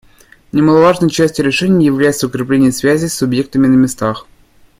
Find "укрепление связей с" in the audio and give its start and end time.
2.25-3.13